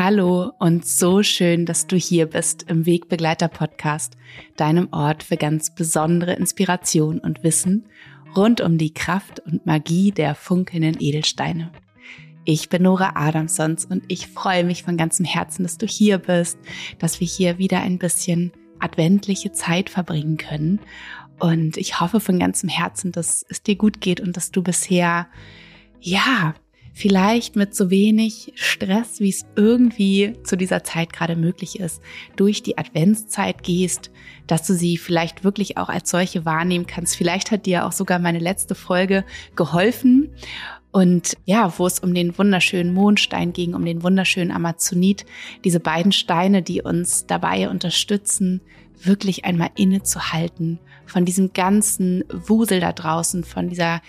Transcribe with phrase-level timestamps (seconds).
[0.00, 4.16] Hallo und so schön, dass du hier bist im Wegbegleiter Podcast,
[4.54, 7.88] deinem Ort für ganz besondere Inspiration und Wissen
[8.36, 11.72] rund um die Kraft und Magie der funkelnden Edelsteine.
[12.44, 16.60] Ich bin Nora Adamsons und ich freue mich von ganzem Herzen, dass du hier bist,
[17.00, 20.78] dass wir hier wieder ein bisschen adventliche Zeit verbringen können.
[21.40, 25.26] Und ich hoffe von ganzem Herzen, dass es dir gut geht und dass du bisher,
[25.98, 26.54] ja,
[26.92, 32.02] vielleicht mit so wenig Stress, wie es irgendwie zu dieser Zeit gerade möglich ist,
[32.36, 34.10] durch die Adventszeit gehst,
[34.46, 37.16] dass du sie vielleicht wirklich auch als solche wahrnehmen kannst.
[37.16, 39.24] Vielleicht hat dir auch sogar meine letzte Folge
[39.56, 40.30] geholfen.
[40.90, 45.26] Und ja, wo es um den wunderschönen Mondstein ging, um den wunderschönen Amazonit,
[45.64, 48.62] diese beiden Steine, die uns dabei unterstützen,
[49.00, 54.00] wirklich einmal innezuhalten von diesem ganzen Wusel da draußen, von dieser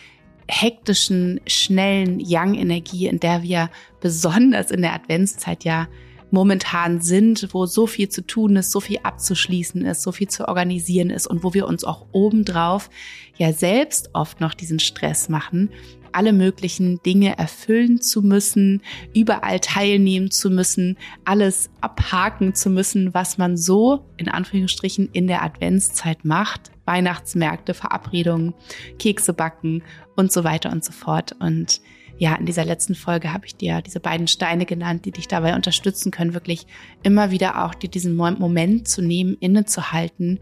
[0.49, 3.69] hektischen, schnellen Yang-Energie, in der wir
[4.01, 5.87] besonders in der Adventszeit ja
[6.31, 10.47] momentan sind, wo so viel zu tun ist, so viel abzuschließen ist, so viel zu
[10.47, 12.89] organisieren ist und wo wir uns auch obendrauf
[13.37, 15.69] ja selbst oft noch diesen Stress machen,
[16.13, 18.81] alle möglichen Dinge erfüllen zu müssen,
[19.13, 25.43] überall teilnehmen zu müssen, alles abhaken zu müssen, was man so in Anführungsstrichen in der
[25.43, 26.71] Adventszeit macht.
[26.85, 28.55] Weihnachtsmärkte, Verabredungen,
[28.97, 29.83] Kekse backen
[30.15, 31.35] und so weiter und so fort.
[31.39, 31.81] Und
[32.17, 35.55] ja, in dieser letzten Folge habe ich dir diese beiden Steine genannt, die dich dabei
[35.55, 36.65] unterstützen können, wirklich
[37.03, 40.39] immer wieder auch dir diesen Moment zu nehmen, innezuhalten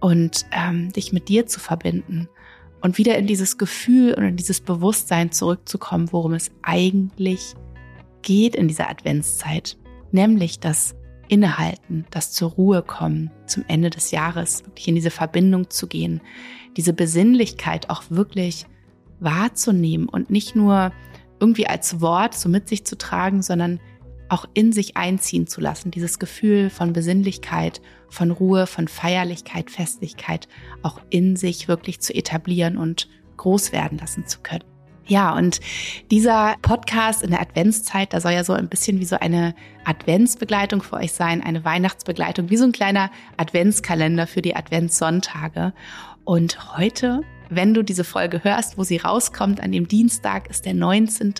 [0.00, 2.28] und ähm, dich mit dir zu verbinden
[2.82, 7.54] und wieder in dieses Gefühl und in dieses Bewusstsein zurückzukommen, worum es eigentlich
[8.22, 9.76] geht in dieser Adventszeit,
[10.10, 10.94] nämlich das
[11.28, 16.20] Innehalten, das zur Ruhe kommen zum Ende des Jahres, wirklich in diese Verbindung zu gehen,
[16.76, 18.66] diese Besinnlichkeit auch wirklich
[19.20, 20.92] wahrzunehmen und nicht nur
[21.40, 23.80] irgendwie als Wort so mit sich zu tragen, sondern
[24.32, 30.48] auch in sich einziehen zu lassen, dieses Gefühl von Besinnlichkeit, von Ruhe, von Feierlichkeit, Festlichkeit
[30.82, 34.64] auch in sich wirklich zu etablieren und groß werden lassen zu können.
[35.04, 35.60] Ja, und
[36.10, 39.54] dieser Podcast in der Adventszeit, da soll ja so ein bisschen wie so eine
[39.84, 45.74] Adventsbegleitung für euch sein, eine Weihnachtsbegleitung, wie so ein kleiner Adventskalender für die Adventssonntage.
[46.24, 47.20] Und heute
[47.54, 51.34] wenn du diese Folge hörst, wo sie rauskommt, an dem Dienstag ist der 19.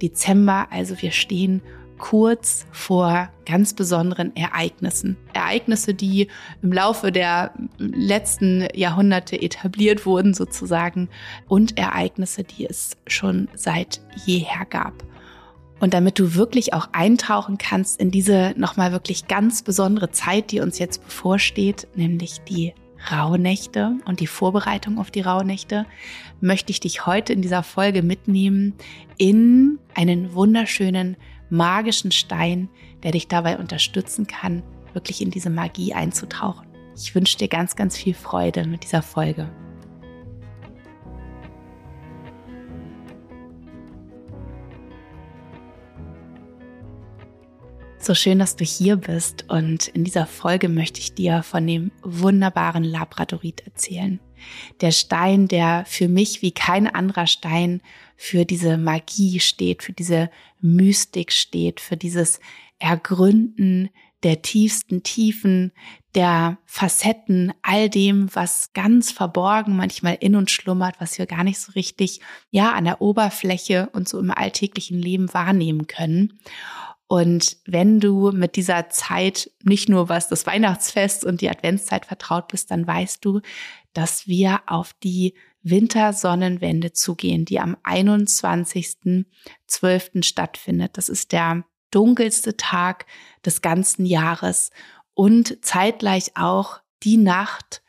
[0.00, 0.68] Dezember.
[0.70, 1.60] Also wir stehen
[2.02, 5.16] kurz vor ganz besonderen Ereignissen.
[5.34, 6.26] Ereignisse, die
[6.60, 11.08] im Laufe der letzten Jahrhunderte etabliert wurden sozusagen
[11.46, 15.04] und Ereignisse, die es schon seit jeher gab.
[15.78, 20.58] Und damit du wirklich auch eintauchen kannst in diese nochmal wirklich ganz besondere Zeit, die
[20.58, 22.74] uns jetzt bevorsteht, nämlich die
[23.12, 25.86] Rauhnächte und die Vorbereitung auf die Rauhnächte,
[26.40, 28.74] möchte ich dich heute in dieser Folge mitnehmen
[29.18, 31.16] in einen wunderschönen
[31.52, 32.68] magischen Stein,
[33.02, 34.62] der dich dabei unterstützen kann,
[34.94, 36.66] wirklich in diese Magie einzutauchen.
[36.96, 39.50] Ich wünsche dir ganz, ganz viel Freude mit dieser Folge.
[48.04, 51.92] So schön, dass du hier bist und in dieser Folge möchte ich dir von dem
[52.02, 54.18] wunderbaren Labradorit erzählen.
[54.80, 57.80] Der Stein, der für mich wie kein anderer Stein
[58.16, 62.40] für diese Magie steht, für diese Mystik steht, für dieses
[62.80, 63.88] Ergründen
[64.24, 65.70] der tiefsten Tiefen,
[66.16, 71.60] der Facetten, all dem, was ganz verborgen manchmal in uns schlummert, was wir gar nicht
[71.60, 72.20] so richtig,
[72.50, 76.40] ja, an der Oberfläche und so im alltäglichen Leben wahrnehmen können.
[77.12, 82.48] Und wenn du mit dieser Zeit nicht nur was das Weihnachtsfest und die Adventszeit vertraut
[82.48, 83.42] bist, dann weißt du,
[83.92, 90.24] dass wir auf die Wintersonnenwende zugehen, die am 21.12.
[90.24, 90.96] stattfindet.
[90.96, 93.04] Das ist der dunkelste Tag
[93.44, 94.70] des ganzen Jahres
[95.12, 97.82] und zeitgleich auch die Nacht,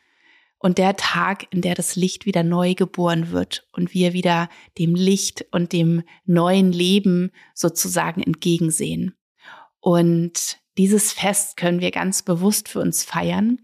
[0.64, 4.48] und der Tag, in der das Licht wieder neu geboren wird und wir wieder
[4.78, 9.14] dem Licht und dem neuen Leben sozusagen entgegensehen.
[9.84, 13.60] Und dieses Fest können wir ganz bewusst für uns feiern,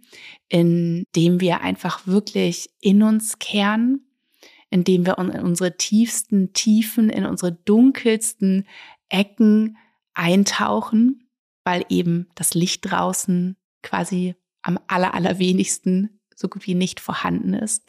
[0.51, 4.05] indem wir einfach wirklich in uns kehren,
[4.69, 8.69] indem wir in unsere tiefsten Tiefen, in unsere dunkelsten
[9.09, 9.79] Ecken
[10.13, 11.27] eintauchen,
[11.65, 17.87] weil eben das Licht draußen quasi am aller, allerwenigsten so gut wie nicht vorhanden ist.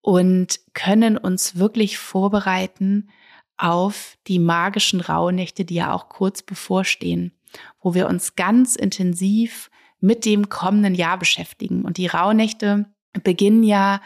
[0.00, 3.10] Und können uns wirklich vorbereiten
[3.58, 7.32] auf die magischen Rauhnächte, die ja auch kurz bevorstehen,
[7.80, 9.70] wo wir uns ganz intensiv
[10.00, 11.84] mit dem kommenden Jahr beschäftigen.
[11.84, 12.86] Und die Rauhnächte
[13.24, 14.00] beginnen ja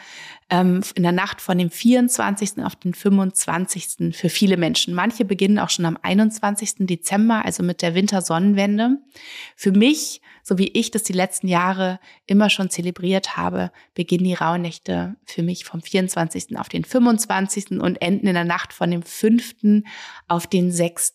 [0.49, 2.63] ähm, in der Nacht von dem 24.
[2.63, 4.15] auf den 25.
[4.15, 4.93] für viele Menschen.
[4.93, 6.87] Manche beginnen auch schon am 21.
[6.87, 8.97] Dezember, also mit der Wintersonnenwende.
[9.55, 14.33] Für mich, so wie ich das die letzten Jahre immer schon zelebriert habe, beginnen die
[14.33, 16.57] Rauhnächte für mich vom 24.
[16.59, 17.79] auf den 25.
[17.79, 19.83] und enden in der Nacht von dem 5.
[20.27, 21.13] auf den 6.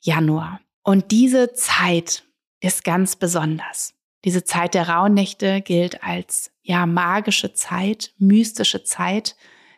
[0.00, 0.60] Januar.
[0.82, 2.24] Und diese Zeit
[2.60, 3.94] ist ganz besonders.
[4.24, 9.36] Diese Zeit der Rauhnächte gilt als ja magische Zeit, mystische Zeit,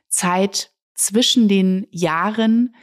[0.09, 2.75] Zeit zwischen den Jahren.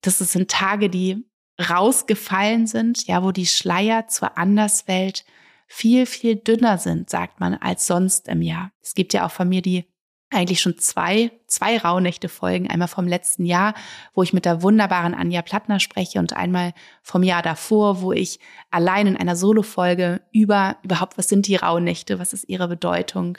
[0.00, 1.24] Das sind Tage, die
[1.60, 5.24] rausgefallen sind, ja, wo die Schleier zur Anderswelt
[5.66, 8.70] viel, viel dünner sind, sagt man, als sonst im Jahr.
[8.82, 9.84] Es gibt ja auch von mir die
[10.30, 12.68] eigentlich schon zwei, zwei Rauhnächte folgen.
[12.68, 13.74] Einmal vom letzten Jahr,
[14.14, 18.40] wo ich mit der wunderbaren Anja Plattner spreche und einmal vom Jahr davor, wo ich
[18.70, 23.38] allein in einer Solo-Folge über überhaupt, was sind die Rauhnächte, was ist ihre Bedeutung,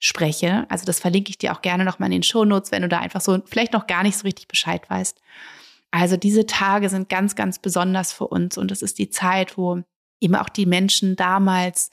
[0.00, 0.66] spreche.
[0.68, 3.20] Also das verlinke ich dir auch gerne nochmal in den Shownotes, wenn du da einfach
[3.20, 5.18] so vielleicht noch gar nicht so richtig Bescheid weißt.
[5.94, 9.80] Also diese Tage sind ganz, ganz besonders für uns und es ist die Zeit, wo
[10.18, 11.92] eben auch die Menschen damals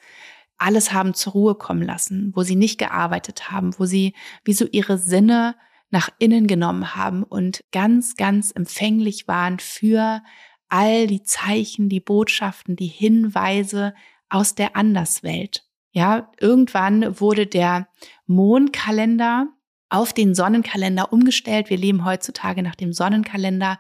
[0.57, 4.65] alles haben zur Ruhe kommen lassen, wo sie nicht gearbeitet haben, wo sie wie so
[4.71, 5.55] ihre Sinne
[5.91, 10.23] nach innen genommen haben und ganz, ganz empfänglich waren für
[10.67, 13.93] all die Zeichen, die Botschaften, die Hinweise
[14.29, 15.67] aus der Anderswelt.
[15.91, 17.87] Ja, irgendwann wurde der
[18.25, 19.49] Mondkalender
[19.91, 21.69] auf den Sonnenkalender umgestellt.
[21.69, 23.77] Wir leben heutzutage nach dem Sonnenkalender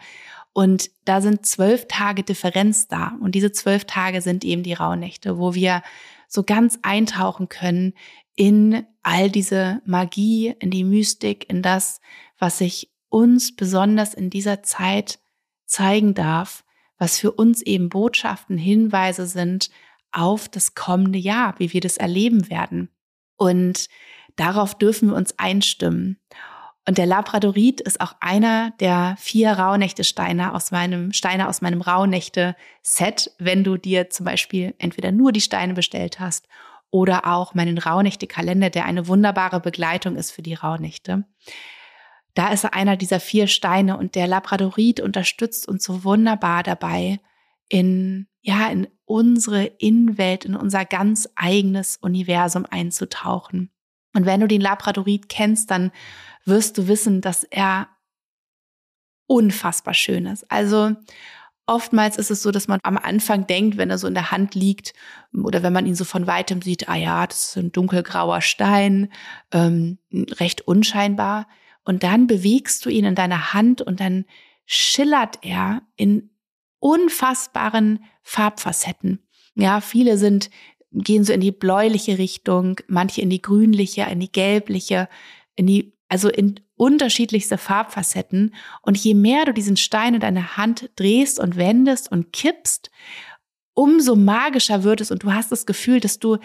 [0.53, 3.17] und da sind zwölf Tage Differenz da.
[3.21, 5.81] Und diese zwölf Tage sind eben die Rauhnächte, wo wir
[6.27, 7.93] so ganz eintauchen können
[8.35, 12.01] in all diese Magie, in die Mystik, in das,
[12.37, 15.19] was sich uns besonders in dieser Zeit
[15.65, 16.63] zeigen darf,
[16.97, 19.69] was für uns eben Botschaften, Hinweise sind
[20.11, 22.89] auf das kommende Jahr, wie wir das erleben werden.
[23.37, 23.87] Und
[24.41, 26.19] darauf dürfen wir uns einstimmen.
[26.87, 33.35] Und der Labradorit ist auch einer der vier Rauhnächte-Steine aus meinem Steine aus meinem Rauhnächte-Set,
[33.37, 36.47] wenn du dir zum Beispiel entweder nur die Steine bestellt hast
[36.89, 41.23] oder auch meinen Rauhnächte-Kalender, der eine wunderbare Begleitung ist für die Rauhnächte.
[42.33, 47.19] Da ist er einer dieser vier Steine und der Labradorit unterstützt uns so wunderbar dabei,
[47.69, 53.69] in, ja, in unsere Innenwelt, in unser ganz eigenes Universum einzutauchen.
[54.13, 55.91] Und wenn du den Labradorit kennst, dann
[56.45, 57.87] wirst du wissen, dass er
[59.27, 60.49] unfassbar schön ist.
[60.51, 60.95] Also
[61.65, 64.55] oftmals ist es so, dass man am Anfang denkt, wenn er so in der Hand
[64.55, 64.93] liegt
[65.33, 69.11] oder wenn man ihn so von weitem sieht, ah ja, das ist ein dunkelgrauer Stein,
[69.51, 71.47] ähm, recht unscheinbar.
[71.83, 74.25] Und dann bewegst du ihn in deiner Hand und dann
[74.65, 76.29] schillert er in
[76.79, 79.23] unfassbaren Farbfacetten.
[79.55, 80.49] Ja, viele sind,
[80.91, 85.07] gehen so in die bläuliche Richtung, manche in die grünliche, in die gelbliche,
[85.55, 88.53] in die also in unterschiedlichste Farbfacetten.
[88.81, 92.91] Und je mehr du diesen Stein in deiner Hand drehst und wendest und kippst,
[93.73, 96.37] umso magischer wird es und du hast das Gefühl, dass du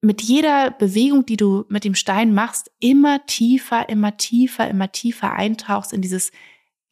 [0.00, 5.32] mit jeder Bewegung, die du mit dem Stein machst, immer tiefer, immer tiefer, immer tiefer
[5.32, 6.30] eintauchst in dieses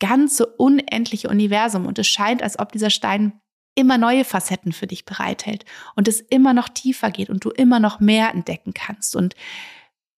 [0.01, 1.87] ganze unendliche Universum.
[1.87, 3.41] Und es scheint, als ob dieser Stein
[3.79, 5.65] immer neue Facetten für dich bereithält
[5.95, 9.15] und es immer noch tiefer geht und du immer noch mehr entdecken kannst.
[9.15, 9.37] Und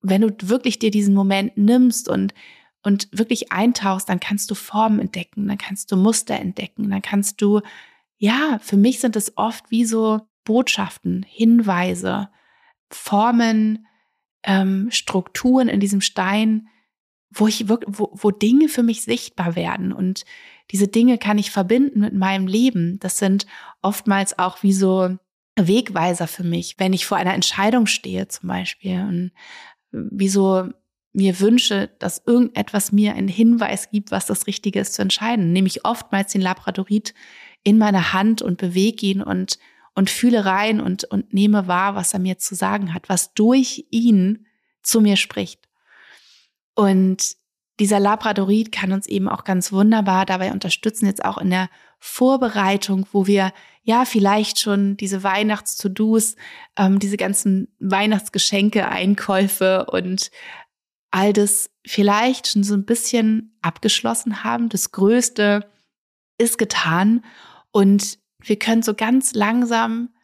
[0.00, 2.32] wenn du wirklich dir diesen Moment nimmst und,
[2.82, 7.42] und wirklich eintauchst, dann kannst du Formen entdecken, dann kannst du Muster entdecken, dann kannst
[7.42, 7.61] du,
[8.16, 12.30] ja, für mich sind es oft wie so Botschaften, Hinweise,
[12.88, 13.87] Formen,
[14.42, 16.68] ähm, Strukturen in diesem Stein,
[17.30, 20.25] wo ich wirklich, wo, wo Dinge für mich sichtbar werden und
[20.70, 22.99] diese Dinge kann ich verbinden mit meinem Leben.
[23.00, 23.46] Das sind
[23.82, 25.16] oftmals auch wie so
[25.56, 29.32] Wegweiser für mich, wenn ich vor einer Entscheidung stehe zum Beispiel und
[29.90, 30.68] wieso
[31.12, 35.52] mir wünsche, dass irgendetwas mir einen Hinweis gibt, was das Richtige ist zu entscheiden.
[35.52, 37.14] Nehme ich oftmals den Labradorit
[37.64, 39.58] in meine Hand und bewege ihn und,
[39.94, 43.87] und fühle rein und, und nehme wahr, was er mir zu sagen hat, was durch
[43.90, 44.46] ihn
[44.82, 45.60] zu mir spricht.
[46.80, 47.37] Und
[47.78, 51.68] dieser Labradorit kann uns eben auch ganz wunderbar dabei unterstützen, jetzt auch in der
[51.99, 56.37] Vorbereitung, wo wir ja vielleicht schon diese Weihnachts-To-Dos,
[56.78, 60.30] ähm, diese ganzen Weihnachtsgeschenke, Einkäufe und
[61.10, 64.70] all das vielleicht schon so ein bisschen abgeschlossen haben.
[64.70, 65.68] Das Größte
[66.38, 67.22] ist getan
[67.72, 70.14] und wir können so ganz langsam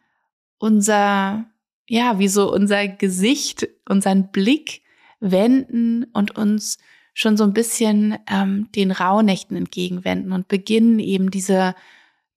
[0.57, 1.45] unser,
[1.87, 4.81] ja, wie so unser Gesicht, unseren Blick
[5.19, 6.77] wenden und uns
[7.13, 11.73] schon so ein bisschen ähm, den Rauhnächten entgegenwenden und beginnen eben diese,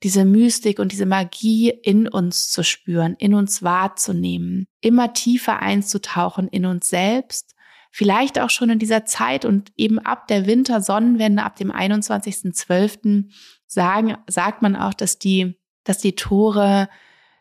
[0.02, 6.49] diese Mystik und diese Magie in uns zu spüren, in uns wahrzunehmen, immer tiefer einzutauchen
[6.49, 7.54] in uns selbst
[7.90, 13.30] vielleicht auch schon in dieser Zeit und eben ab der Wintersonnenwende, ab dem 21.12.
[13.66, 16.88] sagen, sagt man auch, dass die, dass die Tore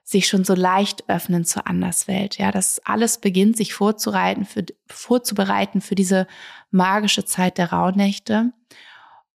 [0.09, 2.39] sich schon so leicht öffnen zur Anderswelt.
[2.39, 6.25] Ja, dass alles beginnt, sich vorzureiten, für, vorzubereiten für diese
[6.71, 8.51] magische Zeit der Rauhnächte.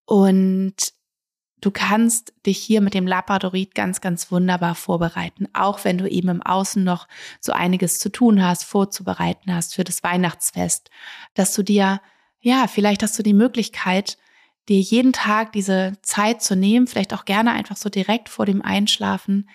[0.03, 0.75] Und
[1.61, 6.27] du kannst dich hier mit dem Labradorit ganz, ganz wunderbar vorbereiten, auch wenn du eben
[6.27, 7.07] im Außen noch
[7.39, 10.89] so einiges zu tun hast, vorzubereiten hast für das Weihnachtsfest,
[11.35, 12.01] dass du dir,
[12.41, 14.17] ja, vielleicht hast du die Möglichkeit,
[14.67, 18.61] dir jeden Tag diese Zeit zu nehmen, vielleicht auch gerne einfach so direkt vor dem
[18.61, 19.47] Einschlafen,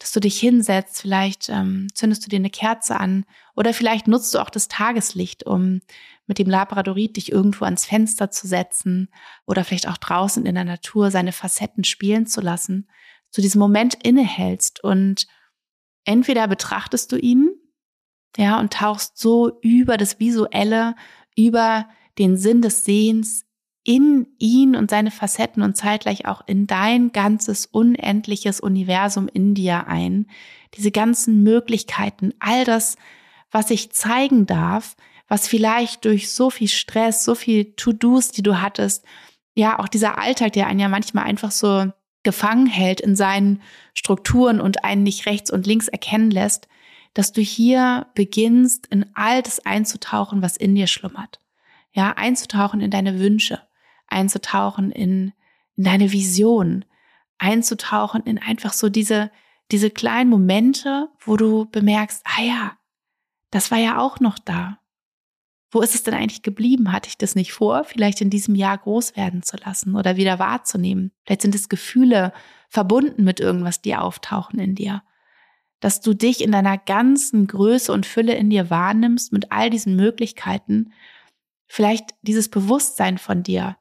[0.00, 4.34] dass du dich hinsetzt, vielleicht ähm, zündest du dir eine Kerze an oder vielleicht nutzt
[4.34, 5.82] du auch das Tageslicht, um
[6.26, 9.10] mit dem Labradorit dich irgendwo ans Fenster zu setzen
[9.46, 12.88] oder vielleicht auch draußen in der Natur seine Facetten spielen zu lassen,
[13.30, 15.26] zu diesem Moment innehältst und
[16.04, 17.50] entweder betrachtest du ihn,
[18.36, 20.94] ja, und tauchst so über das Visuelle,
[21.36, 21.88] über
[22.18, 23.44] den Sinn des Sehens
[23.82, 29.86] in ihn und seine Facetten und zeitgleich auch in dein ganzes unendliches Universum in dir
[29.86, 30.26] ein.
[30.74, 32.96] Diese ganzen Möglichkeiten, all das,
[33.50, 34.96] was sich zeigen darf,
[35.28, 39.04] was vielleicht durch so viel Stress, so viel To-Dos, die du hattest,
[39.54, 41.86] ja, auch dieser Alltag, der einen ja manchmal einfach so
[42.22, 43.62] gefangen hält in seinen
[43.94, 46.68] Strukturen und einen nicht rechts und links erkennen lässt,
[47.14, 51.40] dass du hier beginnst, in all das einzutauchen, was in dir schlummert.
[51.92, 53.60] Ja, einzutauchen in deine Wünsche,
[54.10, 55.32] einzutauchen in,
[55.76, 56.84] in deine Vision,
[57.38, 59.30] einzutauchen in einfach so diese,
[59.70, 62.72] diese kleinen Momente, wo du bemerkst, ah ja,
[63.50, 64.78] das war ja auch noch da.
[65.72, 66.92] Wo ist es denn eigentlich geblieben?
[66.92, 70.38] Hatte ich das nicht vor, vielleicht in diesem Jahr groß werden zu lassen oder wieder
[70.38, 71.12] wahrzunehmen?
[71.24, 72.32] Vielleicht sind es Gefühle
[72.68, 75.02] verbunden mit irgendwas, die auftauchen in dir.
[75.78, 79.94] Dass du dich in deiner ganzen Größe und Fülle in dir wahrnimmst mit all diesen
[79.94, 80.92] Möglichkeiten.
[81.66, 83.76] Vielleicht dieses Bewusstsein von dir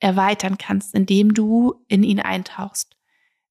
[0.00, 2.96] erweitern kannst, indem du in ihn eintauchst.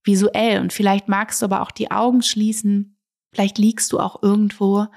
[0.03, 0.59] Visuell.
[0.59, 2.97] Und vielleicht magst du aber auch die Augen schließen.
[3.31, 4.87] Vielleicht liegst du auch irgendwo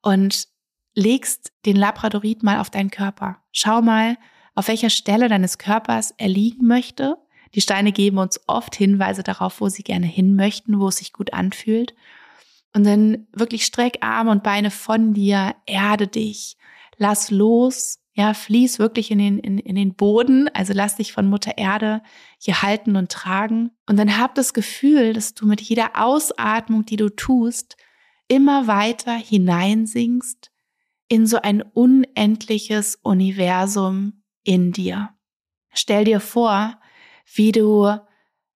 [0.00, 0.48] und
[0.94, 3.38] legst den Labradorit mal auf deinen Körper.
[3.52, 4.16] Schau mal,
[4.54, 7.16] auf welcher Stelle deines Körpers er liegen möchte.
[7.54, 11.12] Die Steine geben uns oft Hinweise darauf, wo sie gerne hin möchten, wo es sich
[11.12, 11.94] gut anfühlt.
[12.72, 16.56] Und dann wirklich streck Arme und Beine von dir, erde dich,
[16.96, 21.26] lass los ja, fließ wirklich in den, in, in den Boden, also lass dich von
[21.26, 22.00] Mutter Erde
[22.38, 23.72] hier halten und tragen.
[23.86, 27.76] Und dann hab das Gefühl, dass du mit jeder Ausatmung, die du tust,
[28.28, 30.52] immer weiter hineinsinkst
[31.08, 35.10] in so ein unendliches Universum in dir.
[35.72, 36.80] Stell dir vor,
[37.34, 37.96] wie du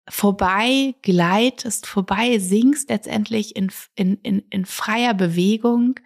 [0.07, 5.99] vorbei gleitest, vorbei singst letztendlich in, in, in, in freier Bewegung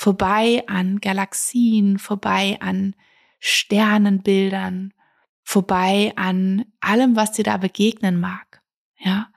[0.00, 2.96] vorbei an Galaxien, vorbei an
[3.38, 4.94] Sternenbildern,
[5.42, 8.62] vorbei an allem, was dir da begegnen mag.
[8.96, 9.28] Ja.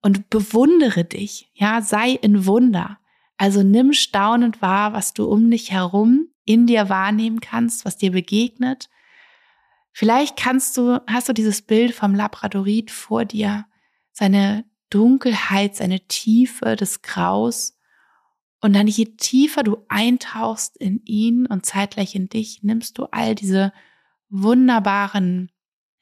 [0.00, 1.50] Und bewundere dich.
[1.52, 1.82] Ja.
[1.82, 2.98] Sei in Wunder.
[3.36, 8.12] Also nimm staunend wahr, was du um dich herum in dir wahrnehmen kannst, was dir
[8.12, 8.88] begegnet.
[9.92, 13.66] Vielleicht kannst du, hast du dieses Bild vom Labradorit vor dir,
[14.12, 17.75] seine Dunkelheit, seine Tiefe des Graus,
[18.60, 23.34] und dann je tiefer du eintauchst in ihn und zeitgleich in dich, nimmst du all
[23.34, 23.72] diese
[24.28, 25.50] wunderbaren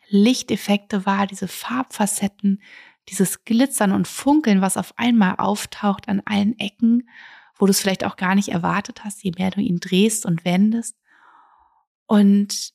[0.08, 2.62] Lichteffekte wahr, diese Farbfacetten,
[3.08, 7.08] dieses Glitzern und Funkeln, was auf einmal auftaucht an allen Ecken,
[7.56, 10.44] wo du es vielleicht auch gar nicht erwartet hast, je mehr du ihn drehst und
[10.44, 10.96] wendest.
[12.06, 12.72] Und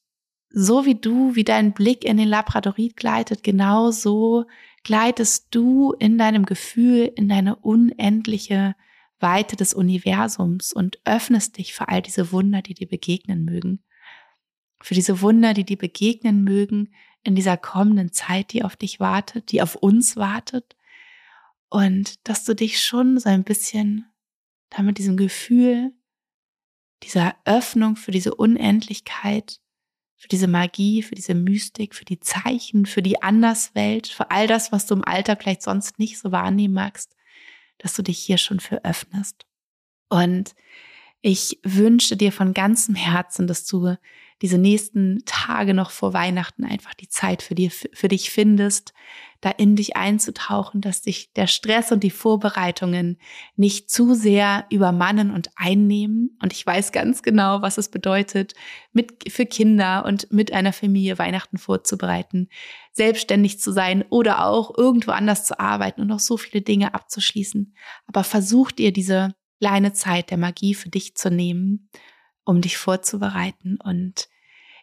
[0.50, 4.45] so wie du, wie dein Blick in den Labradorit gleitet, genau so
[4.83, 8.75] gleitest du in deinem Gefühl in deine unendliche
[9.19, 13.83] Weite des Universums und öffnest dich für all diese Wunder, die dir begegnen mögen.
[14.81, 19.51] Für diese Wunder, die dir begegnen mögen in dieser kommenden Zeit, die auf dich wartet,
[19.51, 20.75] die auf uns wartet.
[21.69, 24.05] Und dass du dich schon so ein bisschen
[24.69, 25.93] damit diesem Gefühl,
[27.03, 29.59] dieser Öffnung für diese Unendlichkeit,
[30.15, 34.71] für diese Magie, für diese Mystik, für die Zeichen, für die Anderswelt, für all das,
[34.71, 37.15] was du im Alltag vielleicht sonst nicht so wahrnehmen magst,
[37.79, 39.45] dass du dich hier schon für öffnest.
[40.09, 40.53] Und
[41.21, 43.95] ich wünsche dir von ganzem Herzen, dass du
[44.41, 48.93] diese nächsten Tage noch vor Weihnachten einfach die Zeit für, dir, für dich findest,
[49.41, 53.17] da in dich einzutauchen, dass dich der Stress und die Vorbereitungen
[53.57, 56.38] nicht zu sehr übermannen und einnehmen.
[56.41, 58.53] Und ich weiß ganz genau, was es bedeutet,
[58.93, 62.49] mit, für Kinder und mit einer Familie Weihnachten vorzubereiten,
[62.91, 67.75] selbstständig zu sein oder auch irgendwo anders zu arbeiten und noch so viele Dinge abzuschließen.
[68.07, 71.89] Aber versuch dir diese kleine Zeit der Magie für dich zu nehmen
[72.50, 73.78] um dich vorzubereiten.
[73.82, 74.28] Und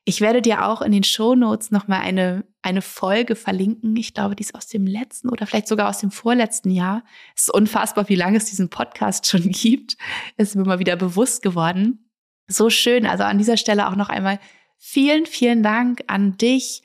[0.05, 3.97] ich werde dir auch in den Show Notes nochmal eine, eine Folge verlinken.
[3.97, 7.03] Ich glaube, die ist aus dem letzten oder vielleicht sogar aus dem vorletzten Jahr.
[7.35, 9.97] Es ist unfassbar, wie lange es diesen Podcast schon gibt.
[10.37, 12.09] Es ist mir mal wieder bewusst geworden.
[12.47, 13.05] So schön.
[13.05, 14.39] Also an dieser Stelle auch noch einmal
[14.79, 16.85] vielen, vielen Dank an dich,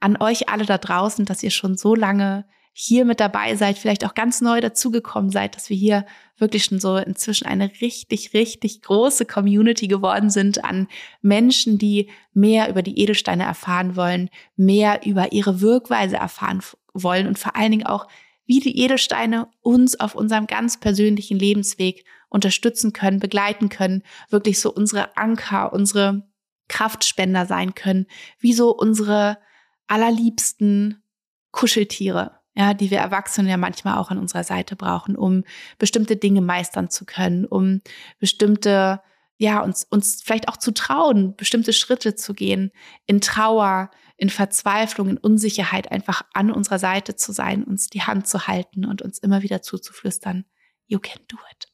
[0.00, 4.04] an euch alle da draußen, dass ihr schon so lange hier mit dabei seid, vielleicht
[4.04, 6.06] auch ganz neu dazugekommen seid, dass wir hier
[6.38, 10.88] wirklich schon so inzwischen eine richtig, richtig große Community geworden sind an
[11.20, 16.62] Menschen, die mehr über die Edelsteine erfahren wollen, mehr über ihre Wirkweise erfahren
[16.94, 18.08] wollen und vor allen Dingen auch,
[18.46, 24.72] wie die Edelsteine uns auf unserem ganz persönlichen Lebensweg unterstützen können, begleiten können, wirklich so
[24.72, 26.26] unsere Anker, unsere
[26.68, 28.06] Kraftspender sein können,
[28.40, 29.38] wie so unsere
[29.86, 31.02] allerliebsten
[31.50, 35.44] Kuscheltiere, ja, die wir Erwachsene ja manchmal auch an unserer Seite brauchen, um
[35.78, 37.80] bestimmte Dinge meistern zu können, um
[38.18, 39.00] bestimmte,
[39.38, 42.70] ja, uns, uns vielleicht auch zu trauen, bestimmte Schritte zu gehen,
[43.06, 48.26] in Trauer, in Verzweiflung, in Unsicherheit einfach an unserer Seite zu sein, uns die Hand
[48.26, 50.44] zu halten und uns immer wieder zuzuflüstern,
[50.86, 51.68] you can do it.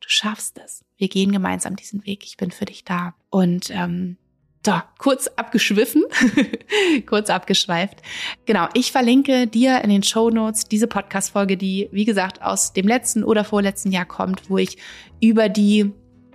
[0.00, 0.84] Du schaffst es.
[0.96, 2.24] Wir gehen gemeinsam diesen Weg.
[2.24, 3.14] Ich bin für dich da.
[3.30, 4.16] Und ähm,
[4.66, 6.02] so, kurz abgeschwiffen,
[7.06, 8.02] kurz abgeschweift.
[8.44, 12.86] Genau, ich verlinke dir in den Show Notes diese Podcast-Folge, die, wie gesagt, aus dem
[12.86, 14.76] letzten oder vorletzten Jahr kommt, wo ich
[15.20, 15.92] über die,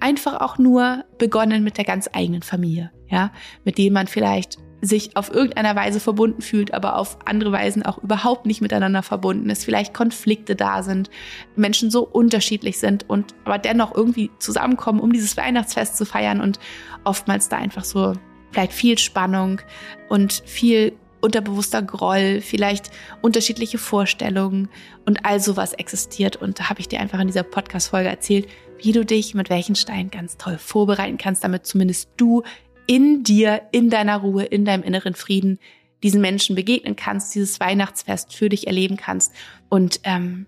[0.00, 3.32] Einfach auch nur begonnen mit der ganz eigenen Familie, ja,
[3.64, 7.98] mit denen man vielleicht sich auf irgendeiner Weise verbunden fühlt, aber auf andere Weisen auch
[7.98, 11.10] überhaupt nicht miteinander verbunden ist, vielleicht Konflikte da sind,
[11.56, 16.60] Menschen so unterschiedlich sind und aber dennoch irgendwie zusammenkommen, um dieses Weihnachtsfest zu feiern und
[17.02, 18.12] oftmals da einfach so
[18.52, 19.60] vielleicht viel Spannung
[20.08, 22.90] und viel unterbewusster Groll, vielleicht
[23.22, 24.68] unterschiedliche Vorstellungen
[25.06, 26.36] und all sowas existiert.
[26.36, 28.48] Und da habe ich dir einfach in dieser Podcast-Folge erzählt,
[28.82, 32.42] wie du dich mit welchen Steinen ganz toll vorbereiten kannst, damit zumindest du
[32.86, 35.58] in dir, in deiner Ruhe, in deinem inneren Frieden
[36.02, 39.32] diesen Menschen begegnen kannst, dieses Weihnachtsfest für dich erleben kannst
[39.68, 40.46] und ähm,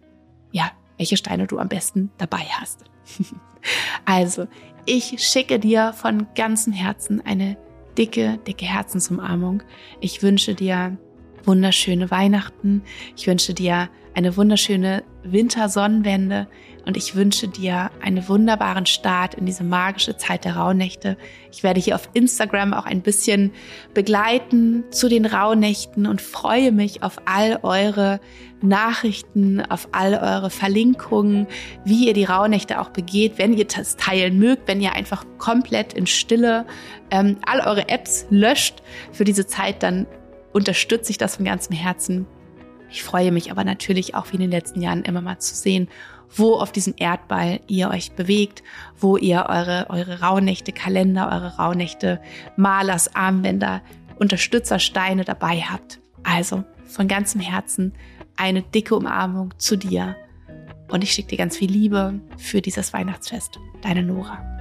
[0.52, 2.84] ja, welche Steine du am besten dabei hast.
[4.04, 4.46] also,
[4.86, 7.56] ich schicke dir von ganzem Herzen eine
[8.00, 9.62] dicke, dicke Herzensumarmung.
[10.00, 10.96] Ich wünsche dir
[11.44, 12.82] wunderschöne Weihnachten.
[13.14, 16.48] Ich wünsche dir eine wunderschöne Wintersonnenwende
[16.86, 21.18] und ich wünsche dir einen wunderbaren Start in diese magische Zeit der Rauhnächte.
[21.52, 23.52] Ich werde hier auf Instagram auch ein bisschen
[23.92, 28.18] begleiten zu den Rauhnächten und freue mich auf all eure
[28.62, 31.46] Nachrichten, auf all eure Verlinkungen,
[31.84, 35.92] wie ihr die Rauhnächte auch begeht, wenn ihr das teilen mögt, wenn ihr einfach komplett
[35.92, 36.66] in Stille
[37.10, 40.06] ähm, all eure Apps löscht für diese Zeit, dann
[40.52, 42.26] unterstütze ich das von ganzem Herzen.
[42.90, 45.88] Ich freue mich aber natürlich auch wie in den letzten Jahren immer mal zu sehen,
[46.34, 48.62] wo auf diesem Erdball ihr euch bewegt,
[48.98, 52.20] wo ihr eure, eure Rauhnächte Kalender, eure Rauhnächte
[52.56, 53.82] Malers, Armbänder,
[54.18, 56.00] Unterstützersteine dabei habt.
[56.22, 57.94] Also von ganzem Herzen
[58.40, 60.16] eine dicke Umarmung zu dir.
[60.88, 63.60] Und ich schicke dir ganz viel Liebe für dieses Weihnachtsfest.
[63.82, 64.59] Deine Nora.